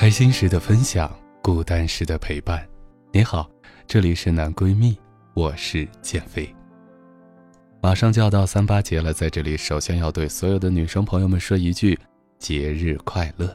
[0.00, 2.66] 开心时的分享，孤单时的陪伴。
[3.12, 3.46] 你好，
[3.86, 4.98] 这里是男闺蜜，
[5.34, 6.48] 我是建飞。
[7.82, 11.98] 马上就要到三八节了，在这里首先要对所有的女生朋友们说一句
[12.38, 13.54] 节日快乐。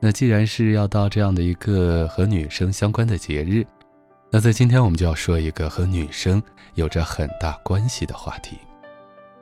[0.00, 3.66] 那既然是要到这样的一个和女生相关的节日，
[4.30, 6.40] 那在今天我们就要说一个和女生
[6.74, 8.56] 有着很大关系的话题。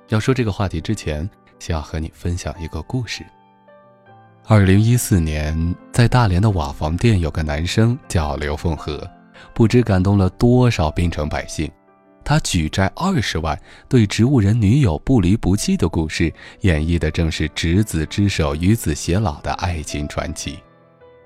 [0.08, 1.28] 要说这个话题之前，
[1.58, 3.22] 先要和你分享一个故事。
[4.50, 9.08] 二零一四年，在大连的瓦房店，有个男生叫刘凤和，
[9.54, 11.70] 不知感动了多少滨城百姓。
[12.24, 13.56] 他举债二十万，
[13.88, 20.58] 对植物人女友不离不弃的故事，演绎的正是执子之手，与子偕老的爱情传奇。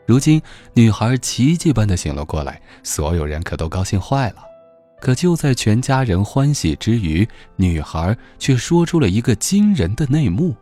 [0.07, 0.43] 如今，
[0.75, 4.45] 女孩奇迹般的醒了过来，所有人可都高兴坏了。
[5.01, 10.55] 可就在全家人欢喜之余，女孩却说出了一个惊人的内幕。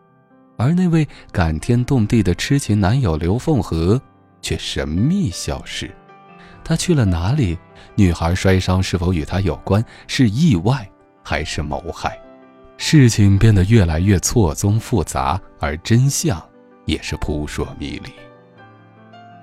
[0.62, 4.00] 而那位感天动地的痴情男友刘凤和，
[4.41, 5.91] 却神秘消失。
[6.62, 7.58] 他去了哪里？
[7.96, 9.84] 女孩摔伤是否与他有关？
[10.06, 10.89] 是意外
[11.24, 12.17] 还是谋害？
[12.77, 16.40] 事情变得越来越错综复杂，而真相
[16.86, 18.12] 也是扑朔迷离。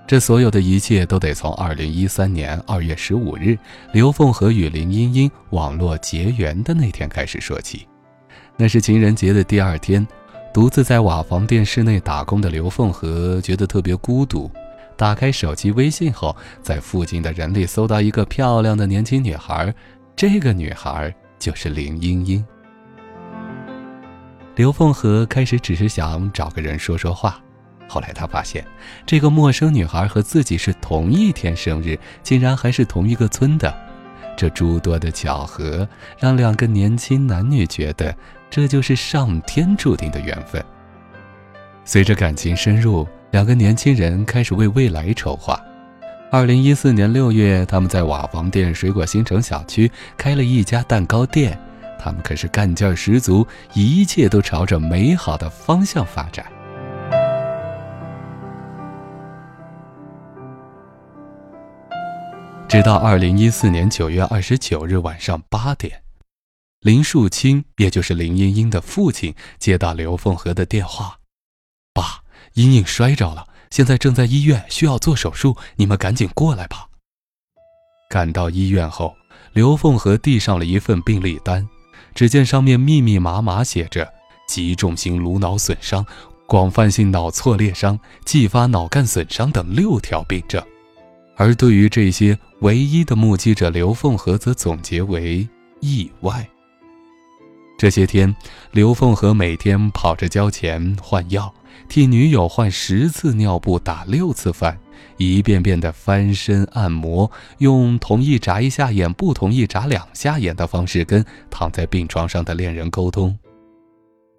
[0.08, 3.58] 这所有的一切都得从二零一三年二月十五日，
[3.92, 7.88] 刘凤和与林茵茵网络结缘的那天开始说起。
[8.58, 10.08] 那是情人节的第二天。
[10.52, 14.50] 独自在瓦房店室内打工的刘凤和觉得特别孤独。
[14.98, 19.74] 打开手机微信后，在附近的人里搜到一个漂亮的年轻女孩，
[20.16, 22.46] 这个女孩就是林茵茵。
[24.56, 27.40] 刘凤和开始只是想找个人说说话，
[27.88, 28.66] 后来他发现，
[29.06, 33.74] 这个陌生女孩和自己是同一天生日，竟然还是同一个村的。
[34.36, 35.88] 这诸多的巧合，
[36.18, 38.14] 让两个年轻男女觉得。
[38.50, 40.64] 这就是上天注定的缘分。
[41.86, 45.60] 随着感情深入，两个年轻人开始为未来筹划。
[46.32, 51.60] 二零一四年六月，他们在瓦房店水果新城小区开了一家蛋糕店。
[51.98, 56.46] 他们可是干劲儿十足，一切都朝着美好的方向发展。
[62.68, 65.92] 直到二零一四年九月二十九日晚上八点。
[66.82, 71.20] 林树清，也就是林茵茵的父亲，接到刘凤和的电话
[71.94, 72.24] ：“爸，
[72.54, 76.88] 茵茵摔着了，现在正在医院，需要做手术，你们赶紧过来吧。”
[78.10, 79.14] 赶到医院后，
[79.52, 81.68] 刘凤和递上了一份病历单，
[82.16, 84.14] 只见上面密密麻麻写着
[84.48, 86.06] “急重型颅脑损伤、
[86.48, 90.64] 广泛性脑挫裂伤、继发脑干损伤”等六条病症，
[91.36, 95.46] 而对于这些唯一的目击者刘凤和，则总结为
[95.82, 96.50] 意外。
[97.80, 98.36] 这些天，
[98.72, 101.54] 刘凤和每天跑着交钱换药，
[101.88, 104.78] 替女友换十次尿布，打六次饭，
[105.16, 113.34] 一遍遍的翻身按摩，用同意眨一下眼，不同意眨两下眼的方式跟躺在病床上的恋人沟通。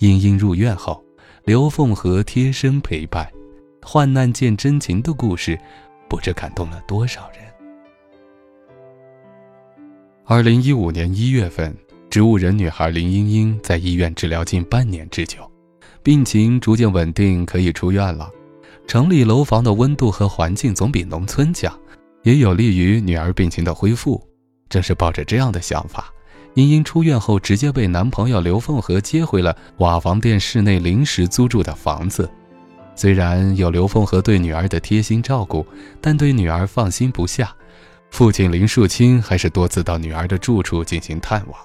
[0.00, 1.02] 茵茵入院后，
[1.46, 3.26] 刘凤和贴身陪伴，
[3.80, 5.58] 患难见真情的故事，
[6.10, 7.40] 不知感动了多少人。
[10.26, 11.74] 二零一五年一月份。
[12.10, 15.48] 植物人女孩林茵茵在医院治疗近半年之久，
[16.02, 18.28] 病情逐渐稳定，可以出院了。
[18.88, 21.72] 城里楼房的温度和环境总比农村强，
[22.24, 24.20] 也有利于女儿病情的恢复。
[24.68, 26.12] 正是抱着这样的想法，
[26.54, 32.28] 茵茵出院后直接被男朋友刘凤和接回了瓦房店室内临时租住的房子。
[32.96, 35.64] 虽然有刘凤和对女儿的贴心照顾，
[36.00, 37.54] 但对女儿放心不下。
[38.10, 41.56] 父亲林树清还是多次到女儿的住处进行探望。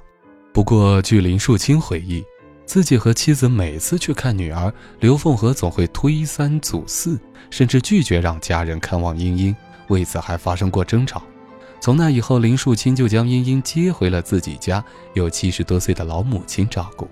[0.56, 2.24] 不过，据林树清回忆，
[2.66, 7.20] 自己和妻子每次去看女儿，刘凤和总会推三阻四，
[7.50, 9.54] 甚至拒绝让家人看望英英，
[9.90, 11.22] 为此还发生过争吵。
[11.82, 14.82] 从那以后，林树清就将英英接回了自己家，
[15.14, 17.06] 由七十多岁的老母亲照顾。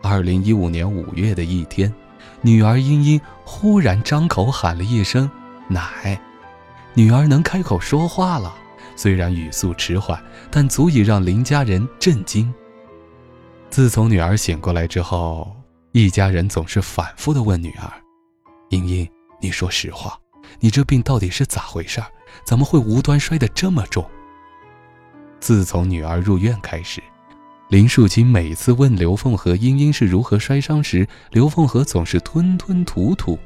[0.00, 1.92] 二零一五年五月的一天，
[2.40, 5.30] 女儿英英忽然张口喊了一声
[5.68, 6.18] “奶”，
[6.94, 8.56] 女儿能开口说话了，
[8.98, 12.52] 虽然语速迟缓，但足以让林家人震惊。
[13.70, 15.54] 自从女儿醒过来之后，
[15.92, 17.88] 一家人总是反复的问女儿
[18.70, 19.08] ：“英英，
[19.40, 20.18] 你说实话，
[20.58, 22.02] 你这病到底是咋回事？
[22.44, 24.04] 怎么会无端摔得这么重？”
[25.38, 27.00] 自从女儿入院开始，
[27.68, 33.38] 林树清每次问刘凤和英英是如何摔伤时，刘凤和总是吞吞吐吐。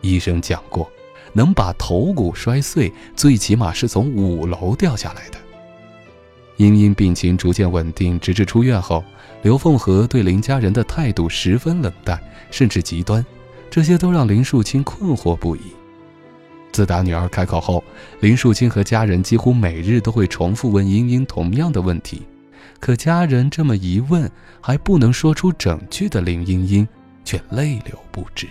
[0.00, 0.90] 医生讲过，
[1.38, 5.38] 能把头骨摔碎，最起码是从五楼掉下来的。
[6.56, 9.04] 英英病情逐渐稳定，直至出院后。
[9.42, 12.20] 刘凤和对林家人的态度十分冷淡，
[12.50, 13.24] 甚至极端，
[13.70, 15.60] 这些都让林树清困惑不已。
[16.72, 17.84] 自打女儿开口后，
[18.18, 22.22] 林树清和家人几乎每日都会重复问英英同样的问题，
[22.80, 24.28] 可家人这么一问，
[24.60, 26.88] 还不能说出整句的林英英
[27.24, 28.48] 却泪流不止。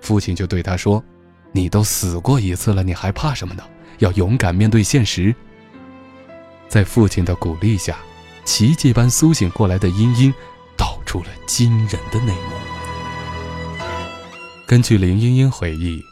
[0.00, 1.04] 父亲就对他说
[1.52, 3.62] ：“你都死过一次了，你还怕什么呢？
[3.98, 5.34] 要勇敢面对现实。”
[6.68, 7.96] 在父亲的鼓励下。
[8.42, 10.34] 奇迹般苏醒过来的英英，
[10.76, 12.50] 道出了惊人的内幕。
[14.66, 16.02] 根据林英英回忆，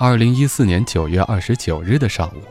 [0.00, 2.42] 二零一四年九月二十九日的上午，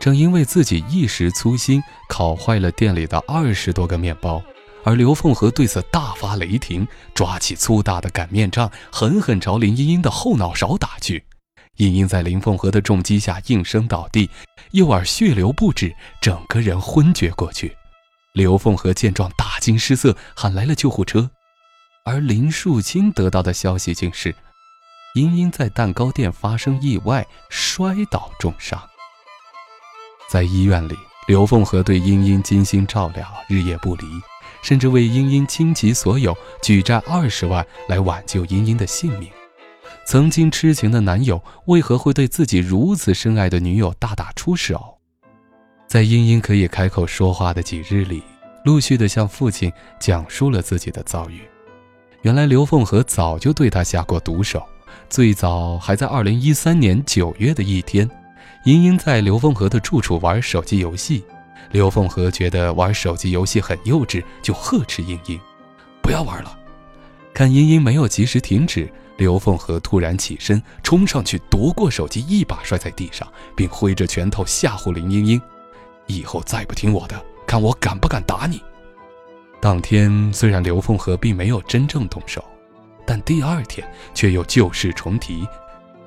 [0.00, 4.42] 正因为自己一时粗心，烤坏了店里的二十多个面包，
[4.84, 11.24] 而刘凤和对此大发雷霆，抓起粗大的擀面杖，狠狠朝林英英的后脑勺打去。
[11.80, 14.28] 茵茵在林凤和的重击下应声倒地，
[14.72, 17.74] 右耳血流不止，整个人昏厥过去。
[18.34, 21.30] 刘凤和见状大惊失色，喊来了救护车。
[22.04, 24.34] 而林树清得到的消息竟是，
[25.14, 28.78] 茵茵在蛋糕店发生意外，摔倒重伤。
[30.30, 30.94] 在医院里，
[31.28, 34.06] 刘凤和对茵茵精心照料，日夜不离，
[34.62, 39.30] 甚至为茵茵倾其所有，举债二十万来挽救茵茵的性命。
[40.10, 44.98] 曾经痴情的男友，为何会对自己如此深爱的女友大打出手？
[45.86, 48.20] 在英英可以开口说话的几日里，
[48.64, 51.42] 陆续的向父亲讲述了自己的遭遇。
[52.22, 54.60] 原来刘凤和早就对他下过毒手，
[55.08, 58.10] 最早还在二零一三年九月的一天，
[58.64, 61.22] 英英在刘凤和的住处玩手机游戏，
[61.70, 65.38] 刘凤和觉得玩手机游戏很幼稚，就呵斥英英
[66.02, 66.58] 不要玩了。
[67.32, 75.42] 看英英没有及时停止，刘凤和突然起身冲上去夺过手机，一把摔在地上，并挥着拳头吓唬林英英。
[76.06, 78.62] 以后再不听我的，看我敢不敢打你！
[79.60, 82.42] 当天虽然刘凤和并没有真正动手，
[83.06, 85.46] 但第二天却又旧事重提，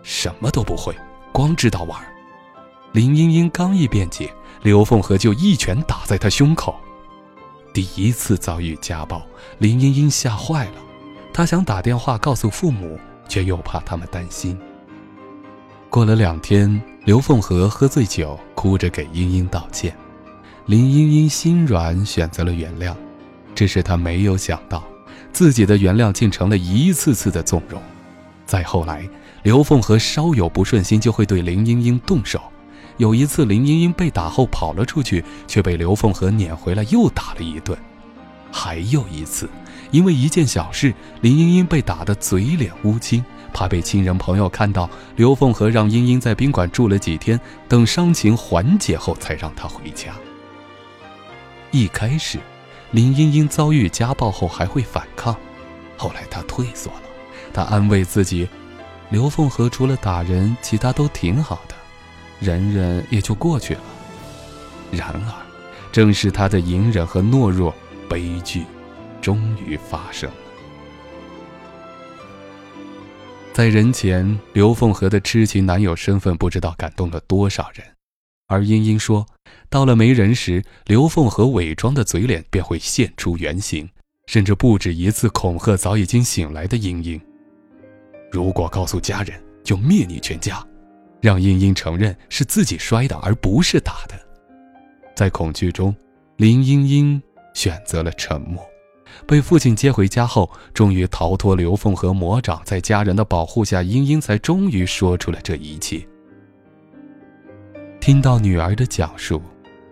[0.02, 0.96] 什么都不会，
[1.32, 2.04] 光知道玩。
[2.94, 4.34] 林英英刚一辩解，
[4.64, 6.76] 刘凤和就一拳打在她胸口。
[7.76, 9.22] 第一次遭遇家暴，
[9.60, 10.82] 林英英吓坏了，
[11.34, 14.56] 他想打电话告诉父母，却又怕他们担心。
[15.90, 19.96] 过了两天，刘凤和喝醉酒，哭着给英英道歉。
[20.68, 22.96] 林英英心软，选择了原谅。
[23.56, 24.84] 只是她没有想到，
[25.32, 27.82] 自己的原谅竟成了一次次的纵容。
[28.46, 29.08] 再后来，
[29.42, 32.40] 刘凤和稍有不顺心，就会对林英英动手。
[32.98, 37.78] 有一次，林英英被打后跑了出去，却被刘凤和撵回来，又打了一顿。
[38.52, 39.50] 还有一次，
[39.94, 43.24] 因为一件小事，林英英被打得嘴脸乌青。
[43.54, 50.12] 怕被亲人朋友看到，刘凤和让英英在宾馆住了几天，等伤情缓解后才让她回家。
[51.70, 52.40] 一开始，
[52.90, 55.36] 林英英遭遇家暴后还会反抗，
[55.96, 57.02] 后来她退缩了。
[57.54, 58.50] 她安慰自己，
[59.12, 61.76] 刘凤和除了打人，其他都挺好的，
[62.40, 63.82] 忍忍也就过去了。
[64.90, 65.32] 然而，
[65.92, 67.72] 正是她的隐忍和懦弱，
[68.10, 68.66] 悲剧
[69.24, 70.36] 终于发生了。
[73.54, 77.88] 在人前，刘凤和的痴情男友身份不知道感动了多少人，
[78.48, 79.26] 而英英说，
[79.70, 83.90] 到了没人时，刘凤和伪装的嘴脸便会现出原形，
[84.28, 87.22] 甚至不止一次恐吓早已经醒来的英英
[88.30, 90.62] ：“如果告诉家人，就灭你全家。”
[91.22, 94.20] 让英英承认是自己摔的，而不是打的。
[95.16, 95.96] 在恐惧中，
[96.36, 97.22] 林英英
[97.54, 98.62] 选择了沉默。
[99.26, 106.06] 被父亲接回家后，终于逃脱刘凤和魔掌，在家人的保护下，英英才终于说出了这一切。
[108.00, 109.42] 听到女儿的讲述，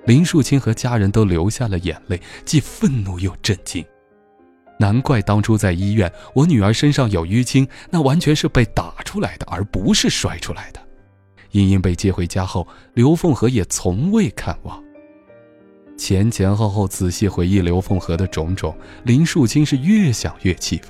[0.06, 3.86] 林树清和家人都流下了眼泪，既愤怒又震惊。
[4.78, 10.82] 难怪当初在医院，我女儿身上有淤青，那完全是被打出来的，而不是摔出来的。
[11.52, 14.84] 英英被接回家后，刘凤和也从未看望。
[16.02, 20.90] 前前后后仔细回忆刘凤和的种种，林树清是越想越气愤。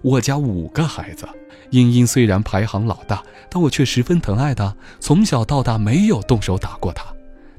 [0.00, 1.28] 我家五个孩子，
[1.72, 7.04] 茵茵虽然排行老大，但我却十分疼爱她，从小到大没有动手打过她。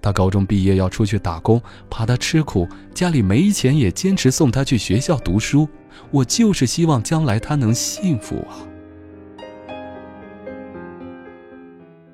[0.02, 5.70] 他高中毕业要出去打工，怕他吃苦，家里没钱也坚持送他去学校读书。
[6.10, 8.66] 我就是希望将来他能幸福啊！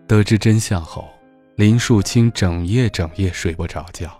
[0.05, 1.07] 得知真相后，
[1.55, 4.11] 林树清整夜整夜睡不着觉。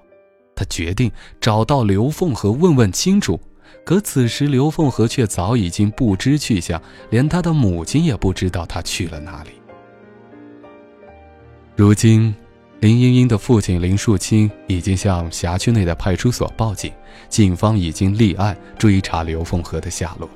[0.56, 3.40] 他决定找到刘凤和问问清楚，
[3.84, 9.50] 可此时刘凤和却早已经不知去向，连他的母亲也不知道他去了哪里。
[11.76, 12.34] 如今。
[12.82, 16.92] 林茵茵的父亲林树清已经向辖区内的派出所报警，
[17.30, 20.30] 警方已经立案追查刘凤和的下落，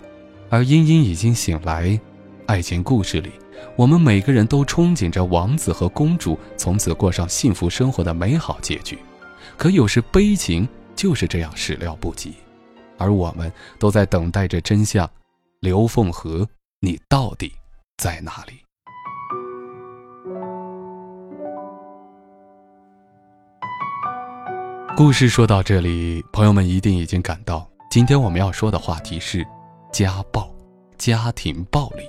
[0.50, 2.00] 而茵茵已经醒来。
[2.48, 3.30] 爱情故事里，
[3.76, 8.98] 我们每个人都憧憬着王子和公主从此过上幸福生活的美好结局，
[9.58, 12.34] 可有时悲情就是这样始料不及，
[12.98, 15.10] 而我们都在等待着真相。
[15.60, 16.48] 刘凤和，
[16.80, 17.52] 你到底
[17.98, 18.62] 在哪里？
[24.96, 29.46] 故事说到这里，朋友们一定已经感到，今天我们要说的话题是
[29.92, 30.50] 家暴、
[30.98, 32.04] 家庭暴力。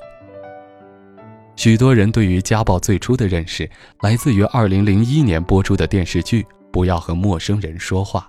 [1.57, 3.69] 许多人对于家暴最初的认识，
[4.01, 8.21] 来自于2001年播出的电视剧《不要和陌生人说话》。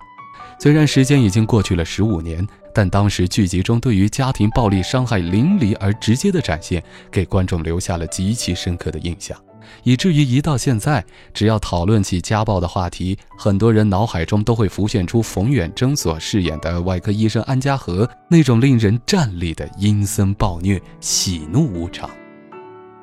[0.61, 9.35] 虽然时间已经过去了十五年，但当时剧集中对于家庭暴力伤害淋漓而直接的展现，给观众留下了极其深刻的印象。
[9.83, 22.09] 以至于一到现在，只要讨论起家暴的话题，很多人脑海中都会浮现出冯远征所饰演的外科医生安家和那种令人战栗的阴森暴虐、喜怒无常。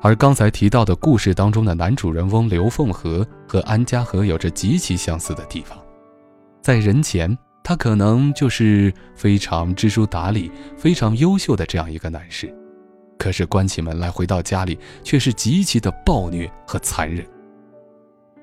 [0.01, 5.77] 而刚才提到的故事当中的男主人翁刘凤和和安家和有着极其相似的地方，
[6.61, 12.53] 在人前，他可能就是非常知书达理、非常优秀的这样一个男士。
[13.17, 17.25] 可是关起门来回到家里，却是极其的暴虐和残忍。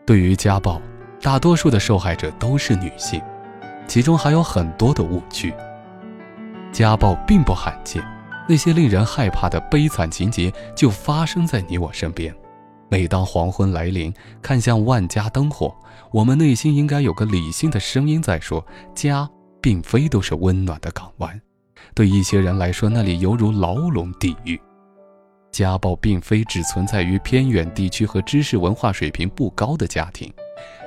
[0.04, 0.80] 对于家暴，
[1.22, 3.18] 大多数的受害者都是女性，
[3.88, 5.54] 其中还有很多的误区。
[6.70, 8.04] 家暴并不罕见，
[8.48, 12.34] 那些令人害怕的悲惨情节就发生在你我身边。
[12.88, 15.74] 每当黄昏来临，看向万家灯火，
[16.12, 19.28] 我们内心应该有个理性的声音在说：家
[19.60, 21.40] 并非都是温暖的港湾，
[21.94, 24.60] 对一些人来说，那里犹如牢笼地狱。
[25.50, 30.32] 家暴并非只存在于偏远地区和知识文化水平不高的家庭，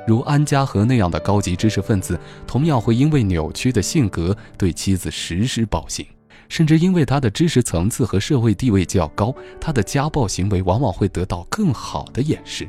[0.07, 6.05] 如安家和那样的高级知识分子，同样会因为扭曲的性格对妻子实施暴行，
[6.50, 12.68] 甚至因为他的知识层次和社会地位较高，他的家暴行为往往会得到更好的掩饰。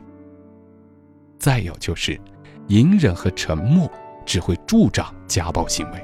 [1.39, 2.21] 再有就是，
[2.69, 3.91] 隐忍和沉默
[4.25, 6.01] 只会助长家暴行为。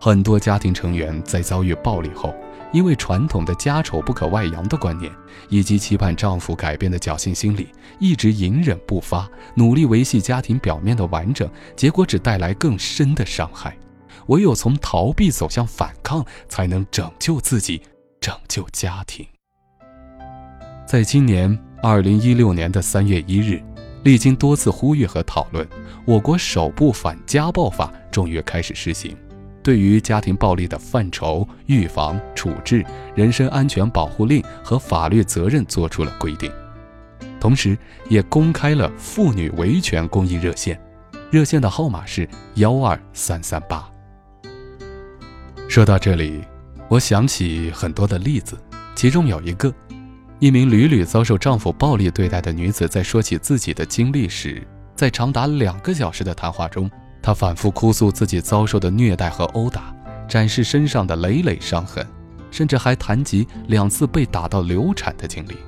[0.00, 2.34] 很多家庭成员在遭遇暴力后。
[2.70, 5.10] 因为传统的家丑不可外扬的观念，
[5.48, 7.68] 以及期盼丈夫改变的侥幸心理，
[7.98, 13.74] 一直隐忍不发，努力维系家庭表面的完整，结果只带来更深的伤害。
[14.28, 17.82] 唯有从逃避走向反抗，才能拯救自己，
[18.20, 19.26] 拯救家庭。
[20.86, 23.62] 在今年二零一六年的三月一日，
[24.04, 25.68] 历经多次呼吁和讨论，
[26.06, 29.14] 我国首部反家暴法终于开始施行。
[29.62, 32.82] 对于家庭暴力的范畴、预防、处置、
[33.14, 36.50] 人身安全保护令和法律责任作出了规定，
[37.38, 37.76] 同时
[38.08, 40.80] 也公开了妇女维权公益热线，
[41.30, 43.86] 热线的号码是幺二三三八。
[45.68, 46.42] 说到这里，
[46.88, 48.58] 我想起很多的例子，
[48.96, 49.72] 其中有一个，
[50.38, 56.90] 一名屡屡遭受丈夫暴力对待的女子，在说起自己的经历时，在长达两个小时的谈话中。
[57.20, 59.94] 她反复哭诉自己遭受的虐待和殴打，
[60.26, 62.04] 展示身上的累累伤痕，
[62.50, 65.58] 甚至还谈及两次被打到流产的经历。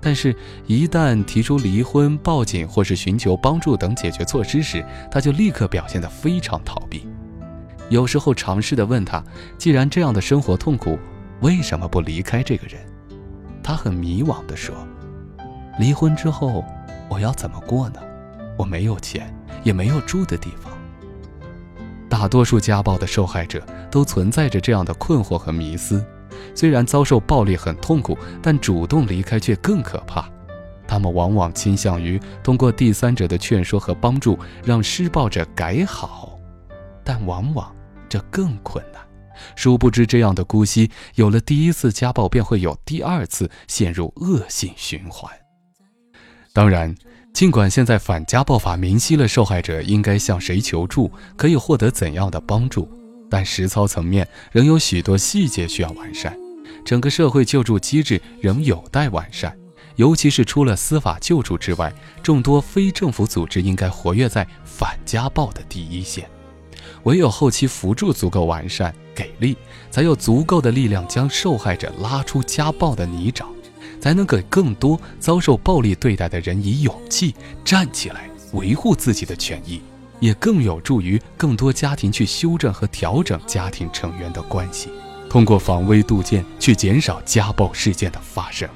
[0.00, 0.34] 但是，
[0.66, 7.06] 一旦提出离婚、报警或是寻求帮助等解决措施时，她就立刻表现得非常逃避。
[7.90, 9.22] 有时候尝试地问他
[9.58, 10.98] ：“既然这样的生活痛苦，
[11.40, 12.80] 为什么不离开这个人？”
[13.62, 14.74] 他很迷惘地说
[15.78, 16.64] ：“离婚之后，
[17.08, 18.00] 我要怎么过呢？
[18.56, 20.72] 我没有钱，也没有住的地方。”
[22.08, 26.04] 大多数家暴的受害者都存在着这样的困惑和迷思：
[26.54, 30.28] 虽然遭受暴力很痛苦，但主动离开却更可怕。
[30.86, 36.33] 他们往往倾向于通过第三者的劝说和帮助让施暴者改好，
[37.04, 37.74] 但往往
[38.08, 39.02] 这更困难。
[39.56, 45.30] 殊不知，这样的姑息有了第一次家暴，便会有第二次，陷入恶性循环。
[46.52, 46.94] 当然，
[47.32, 52.88] 尽管现在反家暴法明晰了受害者应该向谁求助，可以获得怎样的帮助，
[53.28, 56.38] 但实操层面仍有许多细节需要完善，
[56.84, 59.56] 整个社会救助机制仍有待完善。
[59.96, 61.92] 尤其是除了司法救助之外，
[62.22, 66.28] 众多非政府组织应该活跃在反家暴的第一线。
[67.04, 69.56] 唯有后期辅助足够完善、给力，
[69.90, 73.46] 才有足够的力量将受害者拉出家暴的泥沼，
[74.00, 79.80] 才能给更多遭受暴力对待的人以勇气站起来维护自己的权益，
[80.20, 84.88] 也更有助于更多家庭去修正和调整家庭成员的关系，
[85.28, 88.68] 通过防微杜渐去减少家暴事件的发生。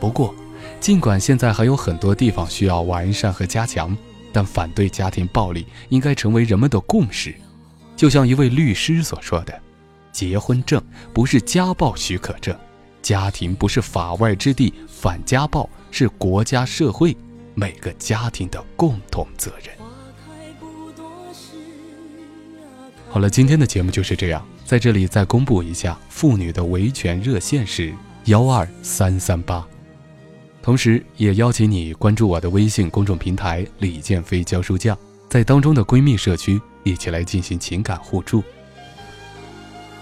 [0.00, 0.34] 不过，
[0.80, 3.96] 尽管现在还有很多地方需要完善和加强。
[4.36, 7.34] 但反对家庭暴力应该成为人们的共识，
[7.96, 9.62] 就像一位律师所说的
[10.12, 10.78] ：“结婚证
[11.14, 12.54] 不是家暴许可证，
[13.00, 17.16] 家庭不是法外之地，反家暴是国家社会
[17.54, 19.74] 每个家庭的共同责任。”
[23.08, 27.94] 好了，今天的节目就是这样，在这里再公布一下妇女的维权热线是
[28.26, 29.66] 幺二三三八。
[30.66, 34.98] 同时，也邀请你关注我的微信公众平台“李建飞教书匠”，
[35.30, 38.42] 在当中的闺蜜社区一起来进行情感互助。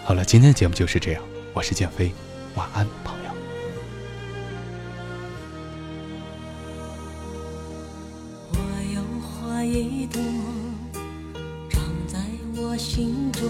[0.05, 2.11] 好了，今天的节目就是这样，我是建飞，
[2.55, 3.31] 晚安，朋友。
[8.53, 8.59] 我
[8.95, 10.23] 有花一朵，
[11.69, 12.19] 长在
[12.57, 13.43] 我心中。